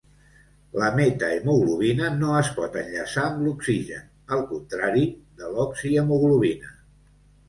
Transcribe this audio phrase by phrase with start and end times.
[0.83, 5.05] La metahemoglobina no es pot enllaçar amb l'oxigen, al contrari
[5.43, 6.73] de l'oxihemoglobina.